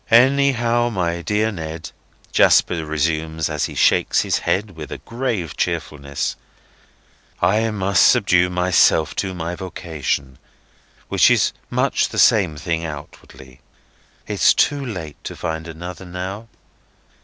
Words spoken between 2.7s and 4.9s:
resumes, as he shakes his head